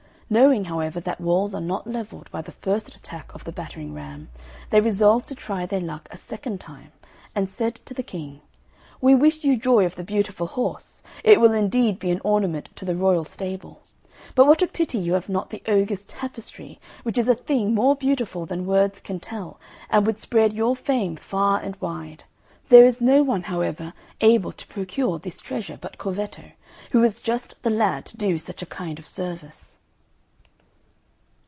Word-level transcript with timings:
Knowing, 0.33 0.63
however, 0.63 1.01
that 1.01 1.19
walls 1.19 1.53
are 1.53 1.59
not 1.59 1.85
levelled 1.85 2.31
by 2.31 2.41
the 2.41 2.53
first 2.53 2.95
attack 2.95 3.29
of 3.35 3.43
the 3.43 3.51
battering 3.51 3.93
ram, 3.93 4.29
they 4.69 4.79
resolved 4.79 5.27
to 5.27 5.35
try 5.35 5.65
their 5.65 5.81
luck 5.81 6.07
a 6.09 6.15
second 6.15 6.57
time, 6.57 6.89
and 7.35 7.49
said 7.49 7.75
to 7.83 7.93
the 7.93 8.01
King, 8.01 8.39
"We 9.01 9.13
wish 9.13 9.43
you 9.43 9.57
joy 9.57 9.85
of 9.85 9.97
the 9.97 10.05
beautiful 10.05 10.47
horse! 10.47 11.01
It 11.21 11.41
will 11.41 11.51
indeed 11.51 11.99
be 11.99 12.11
an 12.11 12.21
ornament 12.23 12.69
to 12.77 12.85
the 12.85 12.95
royal 12.95 13.25
stable. 13.25 13.81
But 14.33 14.47
what 14.47 14.61
a 14.61 14.67
pity 14.67 14.97
you 14.97 15.15
have 15.15 15.27
not 15.27 15.49
the 15.49 15.61
ogre's 15.67 16.05
tapestry, 16.05 16.79
which 17.03 17.17
is 17.17 17.27
a 17.27 17.35
thing 17.35 17.75
more 17.75 17.97
beautiful 17.97 18.45
than 18.45 18.65
words 18.65 19.01
can 19.01 19.19
tell, 19.19 19.59
and 19.89 20.07
would 20.07 20.17
spread 20.19 20.53
your 20.53 20.77
fame 20.77 21.17
far 21.17 21.59
and 21.59 21.75
wide! 21.81 22.23
There 22.69 22.85
is 22.85 23.01
no 23.01 23.21
one, 23.21 23.43
however, 23.43 23.91
able 24.21 24.53
to 24.53 24.67
procure 24.67 25.19
this 25.19 25.41
treasure 25.41 25.75
but 25.81 25.97
Corvetto, 25.97 26.51
who 26.91 27.03
is 27.03 27.19
just 27.19 27.61
the 27.63 27.69
lad 27.69 28.05
to 28.05 28.15
do 28.15 28.37
such 28.37 28.61
a 28.61 28.65
kind 28.65 28.97
of 28.97 29.05
service." 29.05 29.77